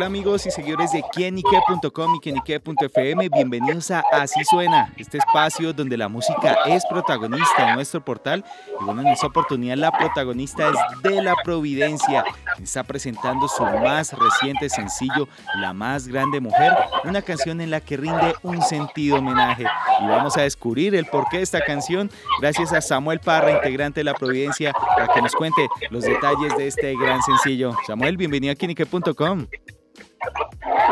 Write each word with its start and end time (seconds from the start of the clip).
Hola 0.00 0.06
amigos 0.06 0.46
y 0.46 0.50
seguidores 0.50 0.92
de 0.92 1.04
quienique.com 1.12 2.14
y 2.14 2.20
quienique.fm, 2.20 3.28
bienvenidos 3.28 3.90
a 3.90 4.02
Así 4.10 4.42
Suena, 4.46 4.90
este 4.96 5.18
espacio 5.18 5.74
donde 5.74 5.98
la 5.98 6.08
música 6.08 6.56
es 6.64 6.86
protagonista 6.86 7.68
en 7.68 7.74
nuestro 7.74 8.02
portal 8.02 8.42
y 8.80 8.82
bueno, 8.82 9.02
en 9.02 9.08
esta 9.08 9.26
oportunidad 9.26 9.76
la 9.76 9.92
protagonista 9.92 10.70
es 10.70 11.02
de 11.02 11.20
la 11.20 11.36
Providencia, 11.44 12.24
está 12.62 12.82
presentando 12.82 13.46
su 13.46 13.62
más 13.62 14.14
reciente 14.14 14.70
sencillo, 14.70 15.28
La 15.56 15.74
más 15.74 16.08
grande 16.08 16.40
mujer, 16.40 16.72
una 17.04 17.20
canción 17.20 17.60
en 17.60 17.70
la 17.70 17.82
que 17.82 17.98
rinde 17.98 18.34
un 18.42 18.62
sentido 18.62 19.18
homenaje 19.18 19.66
y 20.00 20.06
vamos 20.08 20.34
a 20.38 20.42
descubrir 20.44 20.94
el 20.94 21.04
porqué 21.04 21.36
de 21.36 21.42
esta 21.42 21.60
canción 21.60 22.10
gracias 22.40 22.72
a 22.72 22.80
Samuel 22.80 23.20
Parra, 23.20 23.50
integrante 23.50 24.00
de 24.00 24.04
la 24.04 24.14
Providencia, 24.14 24.72
para 24.72 25.12
que 25.12 25.20
nos 25.20 25.34
cuente 25.34 25.68
los 25.90 26.04
detalles 26.04 26.56
de 26.56 26.68
este 26.68 26.96
gran 26.96 27.20
sencillo. 27.20 27.74
Samuel, 27.86 28.16
bienvenido 28.16 28.54
a 28.54 28.56
quienique.com. 28.56 29.46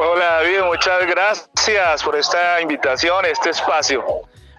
Hola 0.00 0.24
David, 0.42 0.60
muchas 0.64 1.06
gracias 1.06 2.02
por 2.02 2.16
esta 2.16 2.60
invitación, 2.60 3.24
este 3.26 3.50
espacio. 3.50 4.04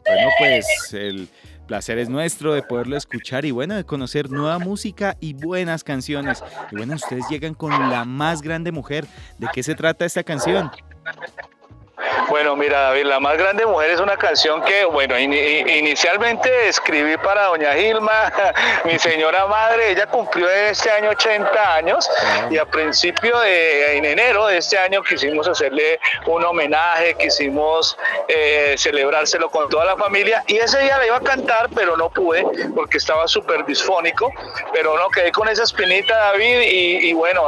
Bueno, 0.05 0.29
pues 0.37 0.93
el 0.93 1.27
placer 1.67 1.97
es 1.99 2.09
nuestro 2.09 2.53
de 2.53 2.61
poderlo 2.63 2.97
escuchar 2.97 3.45
y 3.45 3.51
bueno, 3.51 3.75
de 3.75 3.85
conocer 3.85 4.29
nueva 4.29 4.59
música 4.59 5.15
y 5.19 5.33
buenas 5.33 5.83
canciones. 5.83 6.43
Y 6.71 6.77
bueno, 6.77 6.95
ustedes 6.95 7.27
llegan 7.29 7.53
con 7.53 7.71
la 7.89 8.05
más 8.05 8.41
grande 8.41 8.71
mujer. 8.71 9.05
¿De 9.37 9.47
qué 9.53 9.63
se 9.63 9.75
trata 9.75 10.05
esta 10.05 10.23
canción? 10.23 10.71
Bueno, 12.39 12.55
mira, 12.55 12.79
David, 12.83 13.03
La 13.03 13.19
más 13.19 13.37
grande 13.37 13.65
mujer 13.65 13.91
es 13.91 13.99
una 13.99 14.15
canción 14.15 14.63
que, 14.63 14.85
bueno, 14.85 15.19
inicialmente 15.19 16.69
escribí 16.69 17.17
para 17.17 17.47
doña 17.47 17.73
Gilma, 17.73 18.31
mi 18.85 18.97
señora 18.97 19.45
madre, 19.45 19.91
ella 19.91 20.07
cumplió 20.07 20.49
este 20.49 20.89
año 20.89 21.09
80 21.09 21.75
años 21.75 22.09
y 22.49 22.57
a 22.57 22.63
principio 22.63 23.37
de, 23.41 23.97
en 23.97 24.05
enero 24.05 24.47
de 24.47 24.59
este 24.59 24.77
año 24.77 25.03
quisimos 25.03 25.49
hacerle 25.49 25.99
un 26.27 26.45
homenaje, 26.45 27.13
quisimos 27.15 27.97
eh, 28.29 28.75
celebrárselo 28.77 29.49
con 29.49 29.67
toda 29.67 29.83
la 29.83 29.97
familia. 29.97 30.41
Y 30.47 30.59
ese 30.59 30.79
día 30.79 30.97
la 30.97 31.07
iba 31.07 31.17
a 31.17 31.21
cantar, 31.21 31.67
pero 31.75 31.97
no 31.97 32.09
pude 32.09 32.45
porque 32.73 32.99
estaba 32.99 33.27
súper 33.27 33.65
disfónico, 33.65 34.31
pero 34.71 34.97
no, 34.97 35.09
quedé 35.09 35.33
con 35.33 35.49
esa 35.49 35.63
espinita, 35.63 36.15
David, 36.17 36.61
y, 36.61 37.11
bueno, 37.11 37.41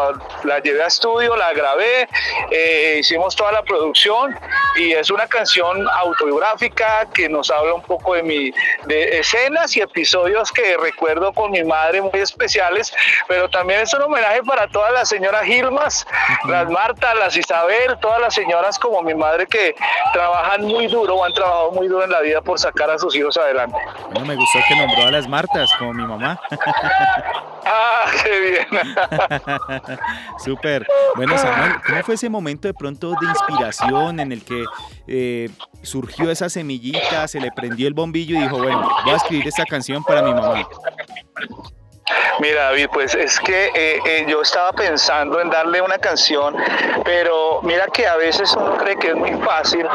la 0.44 0.60
llevé 0.60 0.84
a 0.84 0.88
estudio, 0.88 1.38
la 1.38 1.54
grabé, 1.54 2.10
eh, 2.52 2.98
hicimos 3.00 3.38
toda 3.38 3.54
la 3.54 3.64
producción 3.64 4.38
es 4.94 5.10
una 5.12 5.28
canción 5.28 5.88
autobiográfica 5.90 7.08
que 7.14 7.30
nos 7.30 7.50
habla 7.52 7.74
un 7.76 7.82
poco 7.82 8.16
de 8.16 8.24
mi 8.24 8.52
de 8.86 9.20
escenas 9.20 9.76
y 9.78 9.82
episodios 9.82 10.52
que 10.52 10.78
recuerdo 10.78 11.32
con 11.34 11.52
mi 11.52 11.64
madre 11.64 12.02
muy 12.02 12.20
especiales, 12.20 12.94
pero 13.28 13.50
también 13.50 13.82
es 13.82 13.94
un 13.94 14.02
homenaje 14.04 14.44
para 14.44 14.68
todas 14.68 14.92
las 14.94 15.10
señoras 15.10 15.44
Gilmas, 15.44 16.06
las 16.48 16.70
Marta, 16.70 17.14
las 17.16 17.36
Isabel, 17.36 17.98
todas 18.02 18.20
las 18.20 18.34
señoras 18.34 18.80
como 18.80 19.02
mi 19.02 19.14
madre 19.14 19.48
que 19.48 19.76
trabajan 20.14 20.64
muy 20.64 20.88
duro 20.88 21.16
o 21.16 21.26
han 21.26 21.34
trabajado 21.34 21.72
muy 21.72 21.88
duro 21.88 22.04
en 22.04 22.12
la 22.12 22.22
vida 22.22 22.42
por 22.42 22.60
sacar 22.60 22.90
a 22.90 22.98
sus 22.98 23.16
hijos 23.16 23.38
adelante. 23.38 23.78
No 24.14 24.26
me 24.26 24.36
gustó 24.36 24.60
que 24.68 24.76
nombró 24.76 25.04
a 25.04 25.12
las 25.12 25.28
Martas 25.28 25.72
como 25.78 25.94
mi 25.94 26.04
mamá. 26.04 26.40
Ah, 27.66 28.06
qué 28.24 28.40
bien. 28.40 28.68
Súper. 30.44 30.88
Bueno, 31.16 31.38
Samuel, 31.38 31.74
¿cómo 31.86 32.04
fue 32.04 32.16
ese 32.16 32.30
momento 32.30 32.68
de 32.68 32.74
pronto 32.74 33.10
de 33.20 33.28
inspiración 33.28 34.20
en 34.20 34.32
el 34.32 34.44
que 34.44 34.66
eh, 35.08 35.50
surgió 35.82 36.32
esa 36.32 36.50
semillita, 36.50 37.28
se 37.28 37.40
le 37.40 37.52
prendió 37.52 37.88
el 37.88 37.94
bombillo 37.94 38.38
y 38.38 38.42
dijo, 38.42 38.58
bueno, 38.58 38.90
voy 39.04 39.14
a 39.14 39.18
escribir 39.18 39.48
esta 39.48 39.66
canción 39.66 40.04
para 40.04 40.22
mi 40.22 40.34
mamá? 40.34 40.68
Mira, 42.40 42.64
David, 42.64 42.88
pues 42.92 43.14
es 43.14 43.40
que 43.40 43.68
eh, 43.68 44.00
eh, 44.06 44.26
yo 44.28 44.42
estaba 44.42 44.72
pensando 44.74 45.40
en 45.40 45.50
darle 45.50 45.82
una 45.82 45.98
canción, 45.98 46.56
pero 47.04 47.62
mira 47.62 47.86
que 47.88 48.08
a 48.08 48.16
veces 48.16 48.56
uno 48.56 48.78
cree 48.78 48.96
que 48.98 49.10
es 49.10 49.16
muy 49.16 49.34
fácil 49.44 49.88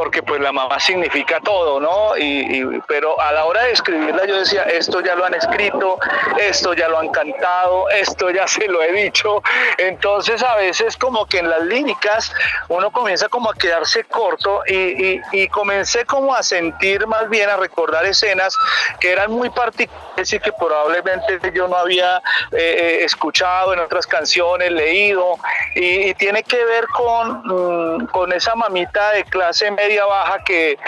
porque 0.00 0.22
pues 0.22 0.40
la 0.40 0.50
mamá 0.50 0.80
significa 0.80 1.40
todo, 1.40 1.78
¿no? 1.78 2.16
Y, 2.16 2.80
pero 2.88 3.20
a 3.20 3.32
la 3.32 3.44
hora 3.44 3.64
de 3.64 3.72
escribirla 3.72 4.24
yo 4.24 4.38
decía, 4.38 4.62
esto 4.62 5.02
ya 5.02 5.14
lo 5.14 5.26
han 5.26 5.34
escrito, 5.34 5.98
esto 6.38 6.72
ya 6.72 6.88
lo 6.88 7.00
han 7.00 7.10
cantado, 7.10 7.86
esto 7.90 8.30
ya 8.30 8.48
se 8.48 8.66
lo 8.66 8.82
he 8.82 8.92
dicho. 8.92 9.42
Entonces 9.76 10.42
a 10.42 10.56
veces 10.56 10.96
como 10.96 11.26
que 11.26 11.40
en 11.40 11.50
las 11.50 11.60
líricas 11.64 12.32
uno 12.68 12.90
comienza 12.90 13.28
como 13.28 13.50
a 13.50 13.54
quedarse 13.54 14.04
corto 14.04 14.62
y, 14.66 15.20
y 15.32 15.48
comencé 15.48 16.06
como 16.06 16.34
a 16.34 16.42
sentir 16.42 17.06
más 17.06 17.28
bien, 17.28 17.50
a 17.50 17.58
recordar 17.58 18.06
escenas 18.06 18.56
que 19.00 19.12
eran 19.12 19.30
muy 19.30 19.50
particulares 19.50 20.32
y 20.32 20.40
que 20.40 20.50
probablemente 20.52 21.40
yo 21.54 21.68
no 21.68 21.76
había 21.76 22.22
eh, 22.52 22.58
eh, 22.58 23.04
escuchado 23.04 23.74
en 23.74 23.80
otras 23.80 24.06
canciones, 24.06 24.72
leído, 24.72 25.36
y, 25.74 26.14
tiene 26.14 26.42
que 26.42 26.64
ver 26.64 26.86
con, 26.88 27.42
mm, 27.44 28.06
con 28.06 28.32
esa 28.32 28.54
mamita 28.54 29.12
de 29.12 29.24
clase 29.24 29.70
media 29.70 29.89
baja 29.98 30.42
que 30.44 30.78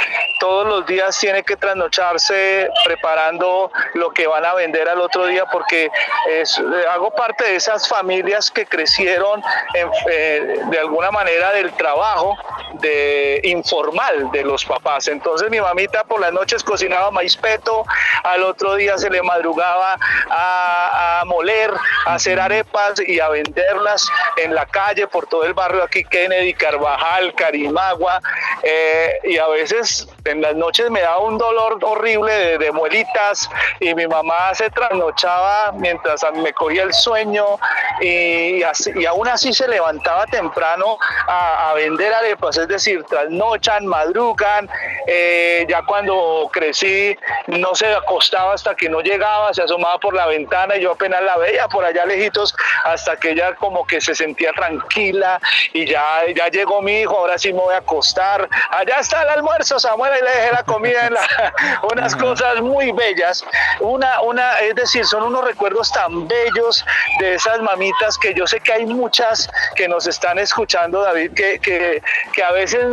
todos 0.40 0.66
los 0.66 0.86
días 0.86 1.18
tiene 1.18 1.42
que 1.42 1.56
trasnocharse 1.56 2.68
preparando 2.84 3.70
lo 3.94 4.10
que 4.10 4.26
van 4.26 4.44
a 4.44 4.54
vender 4.54 4.88
al 4.88 5.00
otro 5.00 5.26
día 5.26 5.44
porque 5.46 5.90
es, 6.28 6.58
eh, 6.58 6.62
hago 6.90 7.10
parte 7.10 7.44
de 7.44 7.56
esas 7.56 7.88
familias 7.88 8.50
que 8.50 8.66
crecieron 8.66 9.42
de 9.74 10.78
alguna 10.78 11.10
manera 11.10 11.52
del 11.52 11.72
trabajo 11.72 12.36
de 12.82 13.40
informal 13.44 14.30
de 14.32 14.44
los 14.44 14.64
papás. 14.64 15.08
Entonces 15.08 15.48
mi 15.50 15.60
mamita 15.60 16.04
por 16.04 16.20
las 16.20 16.32
noches 16.32 16.62
cocinaba 16.62 17.10
maíz 17.10 17.36
peto, 17.36 17.84
al 18.24 18.42
otro 18.42 18.74
día 18.74 18.98
se 18.98 19.08
le 19.08 19.22
madrugaba 19.22 19.96
a, 20.30 21.22
moler, 21.26 21.72
a 22.06 22.14
hacer 22.14 22.38
arepas 22.40 23.00
y 23.06 23.20
a 23.20 23.28
venderlas 23.28 24.06
en 24.36 24.54
la 24.54 24.66
calle 24.66 25.06
por 25.06 25.26
todo 25.26 25.44
el 25.44 25.54
barrio 25.54 25.82
aquí, 25.82 26.04
Kennedy, 26.04 26.52
Carvajal, 26.54 27.34
Carimagua, 27.34 28.20
eh, 28.62 29.14
y 29.24 29.38
a 29.38 29.48
veces 29.48 30.08
en 30.24 30.40
las 30.40 30.54
noches 30.54 30.90
me 30.90 31.00
daba 31.00 31.18
un 31.18 31.38
dolor 31.38 31.78
horrible 31.82 32.58
de, 32.58 32.72
muelitas 32.72 33.48
y 33.80 33.94
mi 33.94 34.06
mamá 34.06 34.54
se 34.54 34.70
trasnochaba 34.70 35.72
mientras 35.72 36.24
me 36.34 36.52
cogía 36.52 36.84
el 36.84 36.94
sueño 36.94 37.44
y, 38.00 38.62
y 38.94 39.06
aún 39.06 39.28
así 39.28 39.52
se 39.52 39.68
levantaba 39.68 40.26
temprano 40.26 40.96
a, 41.26 41.72
vender 41.74 42.12
arepas, 42.12 42.58
es 42.58 42.68
decir, 42.68 43.02
trasnochan, 43.04 43.86
madrugan, 43.86 44.68
eh, 45.06 45.64
ya 45.68 45.82
cuando 45.82 46.48
crecí 46.52 47.16
no 47.46 47.74
se 47.74 47.92
acostaba 47.94 48.52
hasta 48.52 48.74
que 48.74 48.88
no 48.88 49.00
llegaba, 49.00 49.52
se 49.54 49.62
asomaba 49.62 49.98
por 49.98 50.14
la 50.14 50.26
ventana 50.26 50.76
y 50.76 50.82
yo 50.82 50.92
apenas 50.92 51.22
la 51.22 51.38
veía 51.38 51.66
por 51.68 51.84
allá 51.84 52.04
lejitos 52.04 52.54
hasta 52.84 53.16
que 53.16 53.30
ella 53.30 53.54
como 53.54 53.86
que 53.86 54.00
se 54.00 54.14
sentía 54.14 54.52
tranquila 54.52 55.40
y 55.72 55.86
ya, 55.86 56.20
ya 56.36 56.48
llegó 56.48 56.82
mi 56.82 57.00
hijo, 57.00 57.16
ahora 57.16 57.38
sí 57.38 57.52
me 57.52 57.60
voy 57.60 57.74
a 57.74 57.78
acostar, 57.78 58.48
allá 58.70 58.98
está 59.00 59.22
el 59.22 59.30
almuerzo, 59.30 59.80
Samuel, 59.80 60.11
le 60.20 60.30
dejé 60.30 60.52
la 60.52 60.62
comida, 60.64 61.06
en 61.06 61.14
la, 61.14 61.52
unas 61.92 62.14
cosas 62.16 62.60
muy 62.60 62.92
bellas, 62.92 63.44
una, 63.80 64.20
una, 64.22 64.58
es 64.60 64.74
decir, 64.74 65.04
son 65.04 65.22
unos 65.24 65.44
recuerdos 65.44 65.92
tan 65.92 66.28
bellos 66.28 66.84
de 67.20 67.34
esas 67.34 67.60
mamitas 67.60 68.18
que 68.18 68.34
yo 68.34 68.46
sé 68.46 68.60
que 68.60 68.72
hay 68.72 68.86
muchas 68.86 69.48
que 69.74 69.88
nos 69.88 70.06
están 70.06 70.38
escuchando, 70.38 71.02
David, 71.02 71.32
que, 71.34 71.58
que, 71.58 72.02
que 72.32 72.42
a 72.42 72.52
veces 72.52 72.86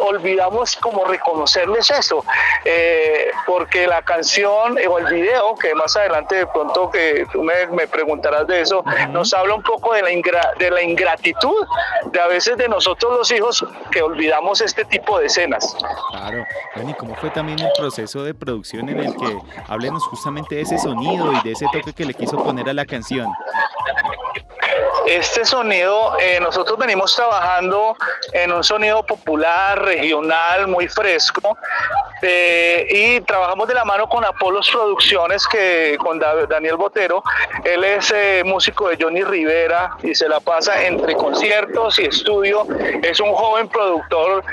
olvidamos 0.00 0.76
como 0.76 1.04
reconocerles 1.04 1.90
eso, 1.90 2.24
eh, 2.64 3.30
porque 3.46 3.86
la 3.86 4.02
canción 4.02 4.78
o 4.88 4.98
el 4.98 5.06
video, 5.06 5.54
que 5.56 5.74
más 5.74 5.96
adelante 5.96 6.36
de 6.36 6.46
pronto 6.46 6.90
que 6.90 7.26
tú 7.32 7.42
me, 7.42 7.66
me 7.68 7.86
preguntarás 7.86 8.46
de 8.46 8.60
eso, 8.60 8.84
nos 9.10 9.32
habla 9.34 9.54
un 9.54 9.62
poco 9.62 9.94
de 9.94 10.02
la, 10.02 10.52
de 10.58 10.70
la 10.70 10.82
ingratitud 10.82 11.66
de 12.06 12.20
a 12.20 12.26
veces 12.26 12.56
de 12.56 12.68
nosotros 12.68 13.16
los 13.16 13.30
hijos 13.30 13.64
que 13.90 14.02
olvidamos 14.02 14.60
este 14.60 14.84
tipo 14.84 15.18
de 15.18 15.26
escenas. 15.26 15.76
Claro, 16.10 16.44
bueno, 16.74 16.90
y 16.90 16.94
cómo 16.94 17.14
fue 17.16 17.30
también 17.30 17.58
el 17.60 17.70
proceso 17.78 18.24
de 18.24 18.34
producción 18.34 18.88
en 18.88 19.00
el 19.00 19.16
que 19.16 19.38
hablemos 19.68 20.02
justamente 20.04 20.56
de 20.56 20.62
ese 20.62 20.78
sonido 20.78 21.32
y 21.32 21.40
de 21.42 21.52
ese 21.52 21.66
toque 21.72 21.92
que 21.92 22.04
le 22.04 22.14
quiso 22.14 22.42
poner 22.42 22.68
a 22.68 22.74
la 22.74 22.84
canción. 22.84 23.28
Este 25.06 25.44
sonido, 25.44 26.16
eh, 26.20 26.38
nosotros 26.40 26.78
venimos 26.78 27.14
trabajando 27.14 27.96
en 28.32 28.52
un 28.52 28.62
sonido 28.62 29.04
popular, 29.04 29.82
regional, 29.82 30.68
muy 30.68 30.88
fresco, 30.88 31.58
Eh, 32.22 32.86
y 32.88 33.20
trabajamos 33.22 33.68
de 33.68 33.74
la 33.74 33.84
mano 33.84 34.08
con 34.08 34.24
Apolos 34.24 34.70
Producciones, 34.70 35.46
que 35.48 35.96
con 35.98 36.18
Daniel 36.18 36.76
Botero. 36.76 37.22
Él 37.64 37.84
es 37.84 38.12
eh, 38.14 38.42
músico 38.44 38.88
de 38.88 38.96
Johnny 39.00 39.22
Rivera 39.22 39.96
y 40.02 40.14
se 40.14 40.28
la 40.28 40.40
pasa 40.40 40.84
entre 40.86 41.14
conciertos 41.14 41.98
y 41.98 42.04
estudio. 42.04 42.66
Es 43.02 43.20
un 43.20 43.32
joven 43.32 43.68
productor 43.68 44.44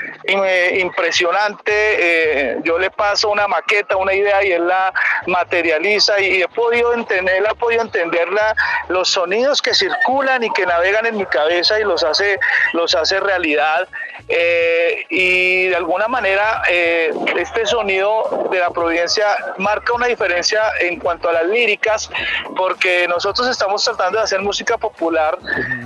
impresionante. 0.74 2.60
yo 2.62 2.78
le 2.78 2.90
paso 2.90 3.30
una 3.30 3.48
maqueta, 3.48 3.96
una 3.96 4.14
idea 4.14 4.44
y 4.44 4.52
él 4.52 4.66
la 4.66 4.92
materializa 5.26 6.20
y 6.20 6.42
he 6.42 6.48
podido 6.48 6.92
entender, 6.94 7.44
ha 7.48 7.54
podido 7.54 7.82
entenderla, 7.82 8.54
los 8.88 9.08
sonidos 9.08 9.60
que 9.62 9.74
circulan 9.74 10.42
y 10.44 10.50
que 10.50 10.66
navegan 10.66 11.06
en 11.06 11.16
mi 11.16 11.26
cabeza 11.26 11.80
y 11.80 11.84
los 11.84 12.04
hace, 12.04 12.38
los 12.72 12.94
hace 12.94 13.20
realidad. 13.20 13.88
Eh, 14.28 15.06
y 15.08 15.66
de 15.68 15.76
alguna 15.76 16.08
manera 16.08 16.62
eh, 16.68 17.12
este 17.36 17.66
sonido 17.66 18.48
de 18.50 18.58
la 18.58 18.70
Providencia 18.70 19.26
marca 19.58 19.92
una 19.92 20.06
diferencia 20.06 20.60
en 20.80 20.98
cuanto 20.98 21.28
a 21.28 21.32
las 21.32 21.46
líricas 21.46 22.10
porque 22.56 23.06
nosotros 23.08 23.48
estamos 23.48 23.82
tratando 23.84 24.18
de 24.18 24.24
hacer 24.24 24.40
música 24.40 24.78
popular 24.78 25.38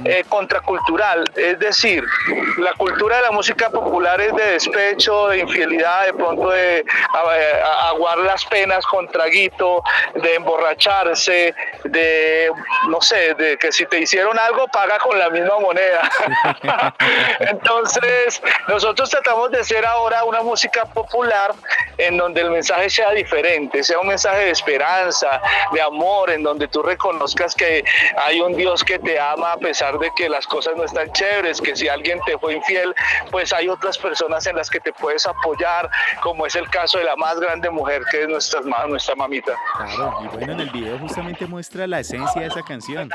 eh, 0.04 0.24
contracultural, 0.28 1.24
es 1.36 1.58
decir, 1.58 2.04
la 2.58 2.72
cultura 2.74 3.16
de 3.16 3.22
la 3.22 3.30
música 3.30 3.70
popular 3.70 4.20
es 4.20 4.34
de 4.34 4.44
despecho, 4.52 5.28
de 5.28 5.38
infidelidad, 5.38 6.06
de 6.06 6.14
pronto 6.14 6.50
de 6.50 6.84
aguar 7.88 8.18
las 8.18 8.44
penas 8.44 8.84
con 8.86 9.08
traguito, 9.08 9.82
de 10.14 10.34
emborracharse, 10.34 11.54
de, 11.84 12.50
no 12.88 13.00
sé, 13.00 13.34
de 13.34 13.56
que 13.56 13.72
si 13.72 13.86
te 13.86 14.00
hicieron 14.00 14.38
algo 14.38 14.66
paga 14.68 14.98
con 14.98 15.18
la 15.18 15.30
misma 15.30 15.58
moneda. 15.58 16.10
Entonces, 17.40 18.23
nosotros 18.68 19.10
tratamos 19.10 19.50
de 19.50 19.60
hacer 19.60 19.84
ahora 19.84 20.24
una 20.24 20.42
música 20.42 20.84
popular 20.84 21.54
en 21.98 22.16
donde 22.16 22.40
el 22.40 22.50
mensaje 22.50 22.90
sea 22.90 23.10
diferente, 23.12 23.82
sea 23.82 23.98
un 23.98 24.08
mensaje 24.08 24.46
de 24.46 24.50
esperanza, 24.50 25.40
de 25.72 25.80
amor, 25.80 26.30
en 26.30 26.42
donde 26.42 26.68
tú 26.68 26.82
reconozcas 26.82 27.54
que 27.54 27.84
hay 28.16 28.40
un 28.40 28.56
Dios 28.56 28.82
que 28.82 28.98
te 28.98 29.18
ama 29.18 29.52
a 29.52 29.56
pesar 29.56 29.98
de 29.98 30.10
que 30.16 30.28
las 30.28 30.46
cosas 30.46 30.76
no 30.76 30.84
están 30.84 31.10
chéveres, 31.12 31.60
que 31.60 31.76
si 31.76 31.88
alguien 31.88 32.20
te 32.26 32.38
fue 32.38 32.54
infiel, 32.54 32.94
pues 33.30 33.52
hay 33.52 33.68
otras 33.68 33.98
personas 33.98 34.46
en 34.46 34.56
las 34.56 34.70
que 34.70 34.80
te 34.80 34.92
puedes 34.92 35.26
apoyar, 35.26 35.90
como 36.22 36.46
es 36.46 36.54
el 36.56 36.68
caso 36.70 36.98
de 36.98 37.04
la 37.04 37.16
más 37.16 37.38
grande 37.38 37.70
mujer 37.70 38.02
que 38.10 38.22
es 38.22 38.28
nuestra, 38.28 38.60
nuestra 38.86 39.14
mamita. 39.14 39.54
Claro, 39.76 40.18
y 40.24 40.28
bueno, 40.28 40.52
en 40.52 40.60
el 40.60 40.70
video 40.70 40.98
justamente 40.98 41.46
muestra 41.46 41.86
la 41.86 42.00
esencia 42.00 42.42
de 42.42 42.48
esa 42.48 42.62
canción. 42.62 43.10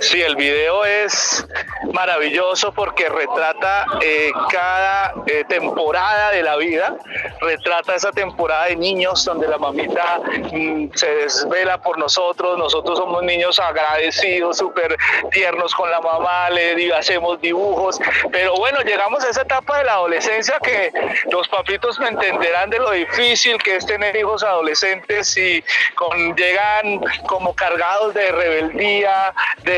Sí, 0.00 0.20
el 0.20 0.36
video 0.36 0.84
es 0.84 1.46
maravilloso 1.92 2.72
porque 2.72 3.08
retrata 3.08 3.86
eh, 4.00 4.30
cada 4.50 5.14
eh, 5.26 5.44
temporada 5.48 6.30
de 6.30 6.42
la 6.42 6.56
vida, 6.56 6.96
retrata 7.40 7.94
esa 7.94 8.12
temporada 8.12 8.66
de 8.66 8.76
niños 8.76 9.24
donde 9.24 9.48
la 9.48 9.58
mamita 9.58 10.20
mm, 10.52 10.88
se 10.94 11.14
desvela 11.16 11.78
por 11.78 11.98
nosotros, 11.98 12.58
nosotros 12.58 12.98
somos 12.98 13.22
niños 13.22 13.58
agradecidos, 13.60 14.58
súper 14.58 14.96
tiernos 15.30 15.74
con 15.74 15.90
la 15.90 16.00
mamá, 16.00 16.50
le 16.50 16.94
hacemos 16.94 17.40
dibujos, 17.40 17.98
pero 18.30 18.54
bueno, 18.56 18.80
llegamos 18.80 19.24
a 19.24 19.30
esa 19.30 19.42
etapa 19.42 19.78
de 19.78 19.84
la 19.84 19.94
adolescencia 19.94 20.58
que 20.62 20.92
los 21.30 21.48
papitos 21.48 21.98
me 21.98 22.08
entenderán 22.08 22.70
de 22.70 22.78
lo 22.78 22.90
difícil 22.90 23.56
que 23.62 23.76
es 23.76 23.86
tener 23.86 24.16
hijos 24.16 24.42
adolescentes 24.42 25.36
y 25.36 25.62
con, 25.94 26.34
llegan 26.36 27.00
como 27.26 27.54
cargados 27.54 28.14
de 28.14 28.32
rebeldía, 28.32 29.34
de, 29.64 29.75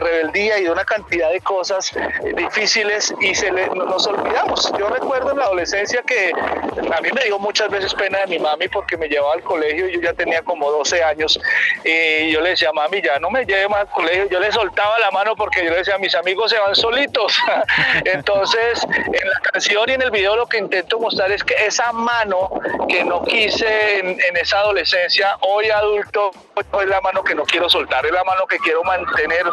rebeldía 0.00 0.58
y 0.58 0.64
de 0.64 0.70
una 0.70 0.84
cantidad 0.84 1.30
de 1.30 1.40
cosas 1.40 1.92
difíciles 2.34 3.14
y 3.20 3.34
se 3.34 3.50
nos 3.50 4.06
olvidamos. 4.06 4.72
Yo 4.78 4.88
recuerdo 4.88 5.32
en 5.32 5.38
la 5.38 5.44
adolescencia 5.44 6.02
que 6.02 6.32
a 6.32 7.00
mí 7.00 7.08
me 7.14 7.24
dio 7.24 7.38
muchas 7.38 7.70
veces 7.70 7.94
pena 7.94 8.20
de 8.20 8.26
mi 8.26 8.38
mami 8.38 8.68
porque 8.68 8.96
me 8.96 9.08
llevaba 9.08 9.34
al 9.34 9.42
colegio 9.42 9.88
y 9.88 9.94
yo 9.94 10.00
ya 10.00 10.12
tenía 10.12 10.42
como 10.42 10.70
12 10.70 11.02
años 11.02 11.38
y 11.84 12.30
yo 12.30 12.40
le 12.40 12.50
decía, 12.50 12.72
mami, 12.72 13.02
ya 13.02 13.18
no 13.18 13.30
me 13.30 13.44
lleve 13.44 13.68
más 13.68 13.80
al 13.80 13.88
colegio. 13.88 14.28
Yo 14.28 14.40
le 14.40 14.50
soltaba 14.52 14.98
la 14.98 15.10
mano 15.10 15.34
porque 15.36 15.64
yo 15.64 15.70
le 15.70 15.78
decía, 15.78 15.98
mis 15.98 16.14
amigos 16.14 16.50
se 16.50 16.58
van 16.58 16.74
solitos. 16.74 17.36
Entonces, 18.04 18.84
en 18.94 19.28
la 19.28 19.40
canción 19.40 19.88
y 19.88 19.92
en 19.92 20.02
el 20.02 20.10
video 20.10 20.36
lo 20.36 20.46
que 20.46 20.58
intento 20.58 20.98
mostrar 20.98 21.30
es 21.32 21.42
que 21.44 21.54
esa 21.66 21.92
mano 21.92 22.50
que 22.88 23.04
no 23.04 23.22
quise 23.24 23.98
en, 23.98 24.08
en 24.08 24.36
esa 24.36 24.60
adolescencia, 24.60 25.36
hoy 25.40 25.70
adulto, 25.70 26.30
es 26.56 26.86
la 26.86 27.00
mano 27.00 27.22
que 27.22 27.34
no 27.34 27.44
quiero 27.44 27.68
soltar, 27.68 28.04
es 28.06 28.12
la 28.12 28.24
mano 28.24 28.46
que 28.46 28.58
quiero 28.58 28.79
mantener 28.84 29.44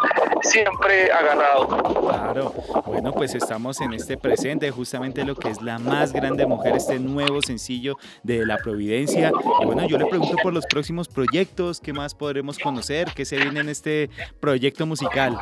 siempre 0.42 1.10
agarrado. 1.12 1.66
Claro, 2.08 2.54
bueno, 2.86 3.12
pues 3.12 3.34
estamos 3.34 3.80
en 3.80 3.92
este 3.92 4.16
presente, 4.16 4.70
justamente 4.70 5.24
lo 5.24 5.34
que 5.34 5.50
es 5.50 5.62
la 5.62 5.78
más 5.78 6.12
grande 6.12 6.46
mujer, 6.46 6.76
este 6.76 6.98
nuevo 6.98 7.42
sencillo 7.42 7.96
de 8.22 8.46
La 8.46 8.56
Providencia. 8.58 9.32
Y 9.60 9.64
bueno, 9.64 9.86
yo 9.86 9.98
le 9.98 10.06
pregunto 10.06 10.36
por 10.42 10.52
los 10.52 10.66
próximos 10.66 11.08
proyectos, 11.08 11.80
¿qué 11.80 11.92
más 11.92 12.14
podremos 12.14 12.58
conocer? 12.58 13.08
¿Qué 13.14 13.24
se 13.24 13.36
viene 13.36 13.60
en 13.60 13.68
este 13.68 14.10
proyecto 14.40 14.86
musical? 14.86 15.38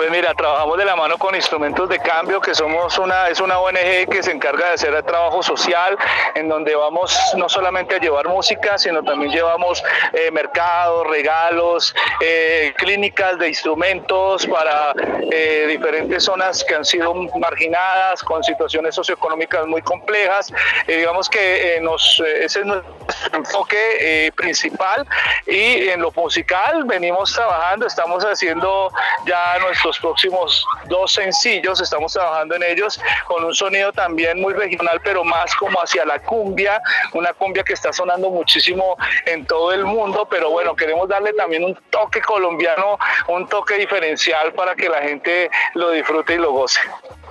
Pues 0.00 0.10
mira, 0.10 0.32
trabajamos 0.32 0.78
de 0.78 0.86
la 0.86 0.96
mano 0.96 1.18
con 1.18 1.34
Instrumentos 1.34 1.86
de 1.86 1.98
Cambio, 1.98 2.40
que 2.40 2.54
somos 2.54 2.98
una, 2.98 3.28
es 3.28 3.38
una 3.38 3.58
ONG 3.58 4.08
que 4.10 4.22
se 4.22 4.30
encarga 4.30 4.68
de 4.68 4.72
hacer 4.72 4.94
el 4.94 5.04
trabajo 5.04 5.42
social, 5.42 5.94
en 6.34 6.48
donde 6.48 6.74
vamos 6.74 7.14
no 7.36 7.50
solamente 7.50 7.96
a 7.96 7.98
llevar 7.98 8.26
música, 8.26 8.78
sino 8.78 9.02
también 9.02 9.30
llevamos 9.30 9.84
eh, 10.14 10.30
mercados, 10.30 11.06
regalos, 11.06 11.94
eh, 12.22 12.72
clínicas 12.78 13.38
de 13.38 13.48
instrumentos 13.48 14.46
para 14.46 14.94
eh, 15.30 15.66
diferentes 15.68 16.24
zonas 16.24 16.64
que 16.64 16.76
han 16.76 16.84
sido 16.86 17.12
marginadas, 17.38 18.22
con 18.22 18.42
situaciones 18.42 18.94
socioeconómicas 18.94 19.66
muy 19.66 19.82
complejas. 19.82 20.50
digamos 20.86 21.28
que 21.28 21.78
nos, 21.82 22.22
ese 22.40 22.60
es 22.60 22.64
nuestro 22.64 22.90
enfoque 23.32 24.32
principal 24.36 25.06
y 25.46 25.88
en 25.88 26.00
lo 26.00 26.10
musical 26.12 26.84
venimos 26.84 27.32
trabajando, 27.32 27.86
estamos 27.86 28.24
haciendo 28.24 28.90
ya 29.26 29.58
nuestros 29.60 29.98
próximos 29.98 30.64
dos 30.86 31.12
sencillos, 31.12 31.80
estamos 31.80 32.12
trabajando 32.12 32.56
en 32.56 32.62
ellos 32.62 33.00
con 33.26 33.44
un 33.44 33.54
sonido 33.54 33.92
también 33.92 34.40
muy 34.40 34.54
regional, 34.54 35.00
pero 35.02 35.24
más 35.24 35.54
como 35.56 35.78
hacia 35.78 36.04
la 36.04 36.18
cumbia, 36.18 36.80
una 37.12 37.32
cumbia 37.32 37.62
que 37.62 37.72
está 37.72 37.92
sonando 37.92 38.30
muchísimo 38.30 38.96
en 39.26 39.46
todo 39.46 39.72
el 39.72 39.84
mundo, 39.84 40.26
pero 40.30 40.50
bueno, 40.50 40.74
queremos 40.74 41.08
darle 41.08 41.32
también 41.32 41.64
un 41.64 41.78
toque 41.90 42.20
colombiano, 42.20 42.98
un 43.28 43.48
toque 43.48 43.74
diferencial 43.74 44.52
para 44.52 44.74
que 44.74 44.88
la 44.88 45.02
gente 45.02 45.50
lo 45.74 45.90
disfrute 45.90 46.34
y 46.34 46.38
lo 46.38 46.52
goce. 46.52 46.80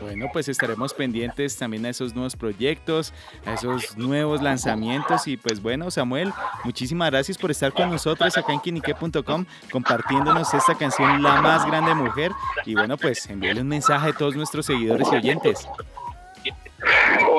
Bueno, 0.02 0.30
pues 0.32 0.48
estaremos 0.48 0.94
pendientes 0.94 1.58
también 1.58 1.86
a 1.86 1.90
esos 1.90 2.14
nuevos 2.14 2.36
proyectos, 2.36 3.14
a 3.46 3.54
esos 3.54 3.98
nuevos 3.98 4.42
lanzamientos 4.42 5.28
y 5.28 5.36
pues 5.36 5.62
bueno, 5.80 5.92
Samuel, 5.92 6.34
muchísimas 6.66 7.10
gracias 7.10 7.38
por 7.38 7.52
estar 7.52 7.72
con 7.72 7.90
nosotros 7.90 8.38
acá 8.38 8.52
en 8.52 8.60
quinique.com 8.60 9.46
compartiéndonos 9.72 10.54
esta 10.54 10.76
canción 10.76 11.24
La 11.24 11.42
más 11.42 11.66
grande 11.66 11.96
mujer 11.96 12.31
y 12.66 12.74
bueno, 12.74 12.98
pues 12.98 13.30
envíale 13.30 13.62
un 13.62 13.70
mensaje 13.70 14.10
a 14.10 14.14
todos 14.14 14.36
nuestros 14.36 14.66
seguidores 14.66 15.08
y 15.12 15.16
oyentes. 15.16 15.70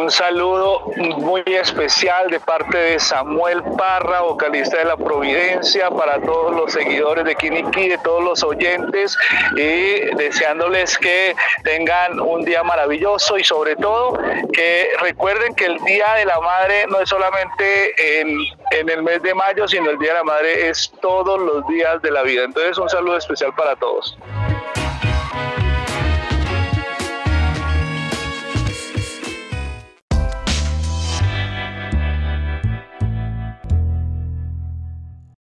Un 0.00 0.10
saludo 0.10 0.80
muy 1.18 1.42
especial 1.46 2.30
de 2.30 2.40
parte 2.40 2.78
de 2.78 2.98
Samuel 2.98 3.62
Parra, 3.76 4.22
vocalista 4.22 4.78
de 4.78 4.86
La 4.86 4.96
Providencia, 4.96 5.90
para 5.90 6.18
todos 6.22 6.56
los 6.56 6.72
seguidores 6.72 7.22
de 7.26 7.34
Kiniki, 7.34 7.90
de 7.90 7.98
todos 7.98 8.24
los 8.24 8.42
oyentes, 8.42 9.14
y 9.56 10.00
deseándoles 10.16 10.96
que 10.96 11.36
tengan 11.64 12.18
un 12.18 12.46
día 12.46 12.62
maravilloso 12.62 13.36
y 13.36 13.44
sobre 13.44 13.76
todo 13.76 14.18
que 14.54 14.88
recuerden 15.00 15.54
que 15.54 15.66
el 15.66 15.78
Día 15.80 16.14
de 16.14 16.24
la 16.24 16.40
Madre 16.40 16.86
no 16.88 16.98
es 17.00 17.10
solamente 17.10 18.20
en, 18.22 18.38
en 18.70 18.88
el 18.88 19.02
mes 19.02 19.22
de 19.22 19.34
mayo, 19.34 19.68
sino 19.68 19.90
el 19.90 19.98
Día 19.98 20.12
de 20.12 20.18
la 20.20 20.24
Madre 20.24 20.70
es 20.70 20.90
todos 21.02 21.38
los 21.38 21.66
días 21.68 22.00
de 22.00 22.10
la 22.10 22.22
vida. 22.22 22.44
Entonces 22.44 22.78
un 22.78 22.88
saludo 22.88 23.18
especial 23.18 23.54
para 23.54 23.76
todos. 23.76 24.16